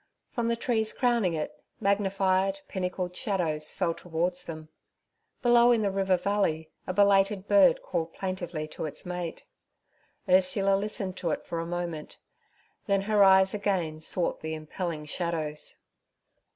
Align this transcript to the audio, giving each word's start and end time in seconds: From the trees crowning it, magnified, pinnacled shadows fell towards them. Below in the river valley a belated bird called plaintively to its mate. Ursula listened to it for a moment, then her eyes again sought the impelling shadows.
From 0.31 0.47
the 0.47 0.55
trees 0.55 0.93
crowning 0.93 1.35
it, 1.35 1.61
magnified, 1.79 2.61
pinnacled 2.67 3.15
shadows 3.15 3.69
fell 3.69 3.93
towards 3.93 4.41
them. 4.41 4.69
Below 5.43 5.71
in 5.71 5.83
the 5.83 5.91
river 5.91 6.17
valley 6.17 6.71
a 6.87 6.91
belated 6.95 7.47
bird 7.47 7.83
called 7.83 8.11
plaintively 8.11 8.67
to 8.69 8.85
its 8.85 9.05
mate. 9.05 9.45
Ursula 10.27 10.75
listened 10.75 11.17
to 11.17 11.29
it 11.29 11.45
for 11.45 11.59
a 11.59 11.67
moment, 11.67 12.17
then 12.87 13.01
her 13.03 13.23
eyes 13.23 13.53
again 13.53 13.99
sought 13.99 14.41
the 14.41 14.55
impelling 14.55 15.05
shadows. 15.05 15.75